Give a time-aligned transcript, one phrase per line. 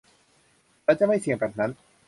[0.85, 1.71] ฉันจะไม่เสี่ยงแบบนั้น